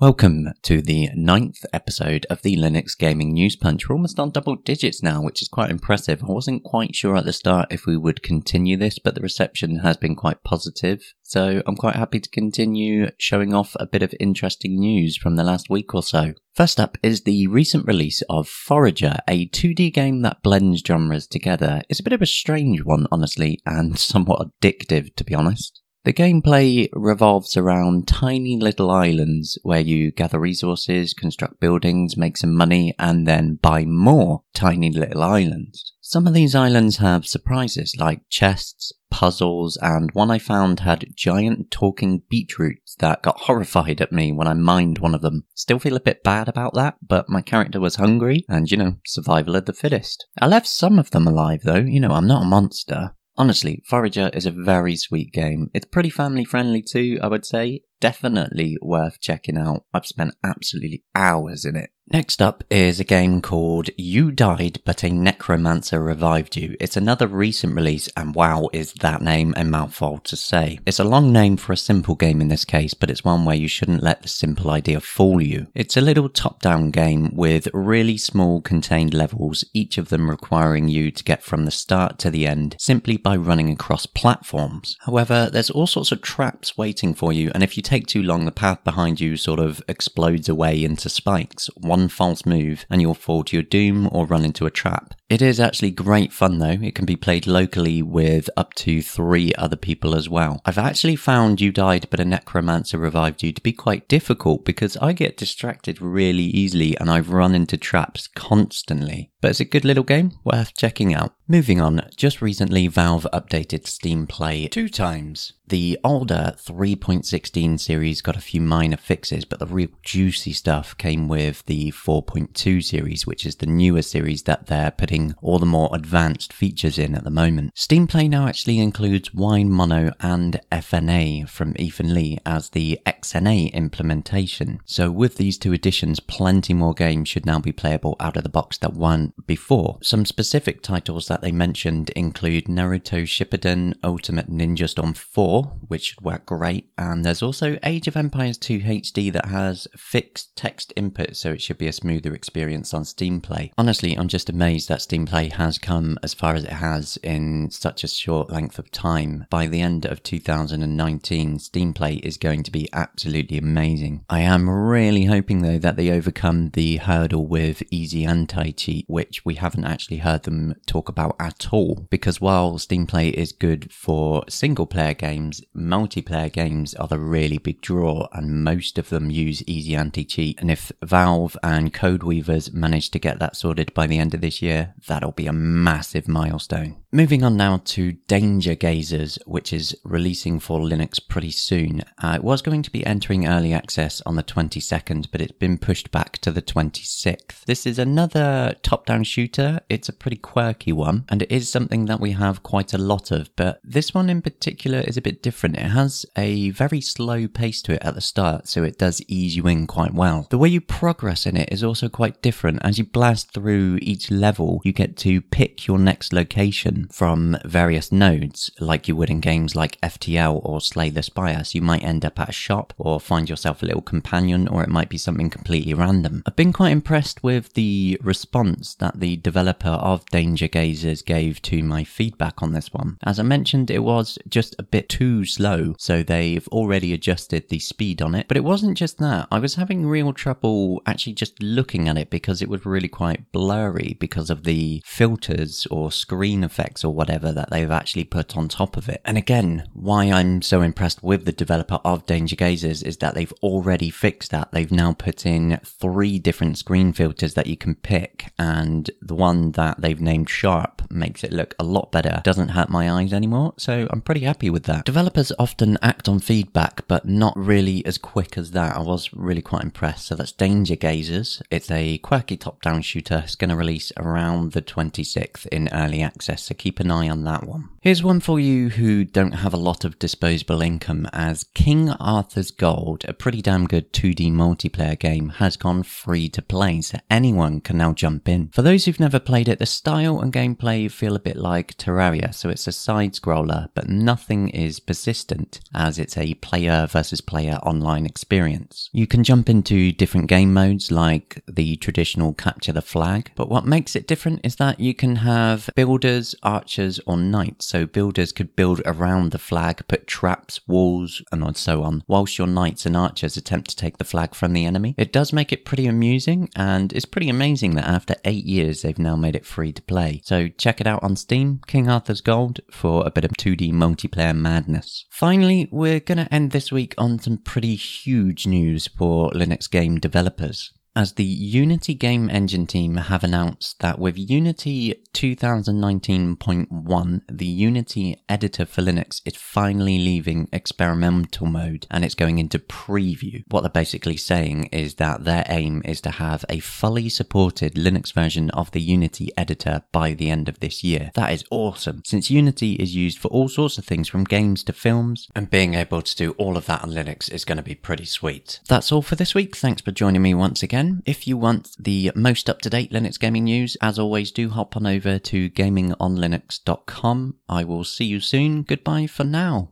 [0.00, 3.86] Welcome to the ninth episode of the Linux Gaming News Punch.
[3.86, 6.22] We're almost on double digits now, which is quite impressive.
[6.22, 9.80] I wasn't quite sure at the start if we would continue this, but the reception
[9.80, 11.12] has been quite positive.
[11.22, 15.44] So I'm quite happy to continue showing off a bit of interesting news from the
[15.44, 16.32] last week or so.
[16.54, 21.82] First up is the recent release of Forager, a 2D game that blends genres together.
[21.90, 25.79] It's a bit of a strange one, honestly, and somewhat addictive, to be honest.
[26.02, 32.54] The gameplay revolves around tiny little islands where you gather resources, construct buildings, make some
[32.54, 35.92] money, and then buy more tiny little islands.
[36.00, 41.70] Some of these islands have surprises like chests, puzzles, and one I found had giant
[41.70, 45.44] talking beetroots that got horrified at me when I mined one of them.
[45.54, 48.96] Still feel a bit bad about that, but my character was hungry and, you know,
[49.04, 50.26] survival of the fittest.
[50.40, 53.14] I left some of them alive though, you know, I'm not a monster.
[53.40, 55.70] Honestly, Forager is a very sweet game.
[55.72, 57.84] It's pretty family friendly too, I would say.
[57.98, 59.84] Definitely worth checking out.
[59.94, 61.88] I've spent absolutely hours in it.
[62.12, 66.76] Next up is a game called You Died But a Necromancer Revived You.
[66.80, 70.80] It's another recent release and wow is that name a mouthful to say.
[70.84, 73.54] It's a long name for a simple game in this case, but it's one where
[73.54, 75.68] you shouldn't let the simple idea fool you.
[75.72, 81.12] It's a little top-down game with really small contained levels, each of them requiring you
[81.12, 84.96] to get from the start to the end simply by running across platforms.
[85.02, 88.46] However, there's all sorts of traps waiting for you and if you take too long
[88.46, 91.70] the path behind you sort of explodes away into spikes.
[91.76, 95.14] One one false move and you'll fall to your doom or run into a trap.
[95.30, 96.80] It is actually great fun though.
[96.82, 100.60] It can be played locally with up to three other people as well.
[100.64, 104.96] I've actually found You Died But a Necromancer Revived You to be quite difficult because
[104.96, 109.30] I get distracted really easily and I've run into traps constantly.
[109.40, 111.32] But it's a good little game, worth checking out.
[111.46, 115.54] Moving on, just recently Valve updated Steam Play two times.
[115.66, 121.26] The older 3.16 series got a few minor fixes, but the real juicy stuff came
[121.26, 125.90] with the 4.2 series, which is the newer series that they're putting all the more
[125.92, 127.72] advanced features in at the moment.
[127.74, 133.72] Steam Play now actually includes Wine Mono and FNA from Ethan Lee as the XNA
[133.72, 134.80] implementation.
[134.84, 138.48] So with these two additions, plenty more games should now be playable out of the
[138.48, 139.98] box that weren't before.
[140.02, 146.20] Some specific titles that they mentioned include Naruto Shippuden Ultimate Ninja Storm 4, which should
[146.20, 151.36] work great, and there's also Age of Empires 2 HD that has fixed text input,
[151.36, 153.72] so it should be a smoother experience on Steam Play.
[153.78, 157.68] Honestly, I'm just amazed that Steam Play has come as far as it has in
[157.68, 159.44] such a short length of time.
[159.50, 164.24] By the end of 2019, Steam Play is going to be absolutely amazing.
[164.30, 169.44] I am really hoping though that they overcome the hurdle with Easy Anti Cheat, which
[169.44, 172.06] we haven't actually heard them talk about at all.
[172.08, 177.58] Because while Steam Play is good for single player games, multiplayer games are the really
[177.58, 180.60] big draw, and most of them use Easy Anti Cheat.
[180.60, 184.62] And if Valve and Codeweavers manage to get that sorted by the end of this
[184.62, 186.96] year, that'll be a massive milestone.
[187.12, 192.02] Moving on now to Danger Gazers, which is releasing for Linux pretty soon.
[192.22, 195.76] Uh, it was going to be entering early access on the 22nd, but it's been
[195.76, 197.64] pushed back to the 26th.
[197.64, 199.80] This is another top down shooter.
[199.88, 203.32] It's a pretty quirky one, and it is something that we have quite a lot
[203.32, 205.78] of, but this one in particular is a bit different.
[205.78, 209.56] It has a very slow pace to it at the start, so it does ease
[209.56, 210.46] you in quite well.
[210.48, 212.78] The way you progress in it is also quite different.
[212.84, 218.12] As you blast through each level, you get to pick your next location from various
[218.12, 221.64] nodes, like you would in games like FTL or Slay the Spire.
[221.64, 224.82] So you might end up at a shop or find yourself a little companion, or
[224.82, 226.42] it might be something completely random.
[226.46, 231.82] I've been quite impressed with the response that the developer of Danger Gazers gave to
[231.82, 233.18] my feedback on this one.
[233.22, 237.78] As I mentioned, it was just a bit too slow, so they've already adjusted the
[237.78, 238.48] speed on it.
[238.48, 239.48] But it wasn't just that.
[239.50, 243.50] I was having real trouble actually just looking at it because it was really quite
[243.52, 248.56] blurry because of the filters or screen effects effects or whatever that they've actually put
[248.56, 249.20] on top of it.
[249.24, 253.52] And again, why I'm so impressed with the developer of Danger Gazers is that they've
[253.62, 254.72] already fixed that.
[254.72, 259.72] They've now put in three different screen filters that you can pick, and the one
[259.72, 262.40] that they've named Sharp makes it look a lot better.
[262.44, 265.04] Doesn't hurt my eyes anymore, so I'm pretty happy with that.
[265.04, 268.96] Developers often act on feedback, but not really as quick as that.
[268.96, 270.26] I was really quite impressed.
[270.26, 271.62] So that's Danger Gazers.
[271.70, 273.42] It's a quirky top-down shooter.
[273.44, 277.66] It's going to release around the 26th in early access keep an eye on that
[277.66, 277.90] one.
[278.02, 282.70] Here's one for you who don't have a lot of disposable income as King Arthur's
[282.70, 287.82] Gold, a pretty damn good 2D multiplayer game, has gone free to play, so anyone
[287.82, 288.68] can now jump in.
[288.68, 292.54] For those who've never played it, the style and gameplay feel a bit like Terraria,
[292.54, 297.74] so it's a side scroller, but nothing is persistent as it's a player versus player
[297.82, 299.10] online experience.
[299.12, 303.84] You can jump into different game modes like the traditional capture the flag, but what
[303.84, 308.76] makes it different is that you can have builders, archers, or knights so builders could
[308.76, 313.56] build around the flag, put traps, walls, and so on, whilst your knights and archers
[313.56, 315.12] attempt to take the flag from the enemy.
[315.18, 319.18] It does make it pretty amusing, and it's pretty amazing that after eight years they've
[319.18, 320.40] now made it free to play.
[320.44, 324.56] So check it out on Steam, King Arthur's Gold, for a bit of 2D multiplayer
[324.56, 325.26] madness.
[325.28, 330.92] Finally, we're to end this week on some pretty huge news for Linux game developers
[331.16, 338.86] as the Unity game engine team have announced that with Unity 2019.1, the Unity editor
[338.86, 343.64] for Linux is finally leaving experimental mode and it's going into preview.
[343.68, 348.32] What they're basically saying is that their aim is to have a fully supported Linux
[348.32, 351.32] version of the Unity editor by the end of this year.
[351.34, 354.92] That is awesome, since Unity is used for all sorts of things from games to
[354.92, 357.96] films, and being able to do all of that on Linux is going to be
[357.96, 358.78] pretty sweet.
[358.88, 359.74] That's all for this week.
[359.74, 361.22] Thanks for joining me once again again.
[361.26, 364.96] If you want the most up to date Linux gaming news, as always, do hop
[364.96, 367.54] on over to gamingonlinux.com.
[367.68, 368.82] I will see you soon.
[368.82, 369.90] Goodbye for now.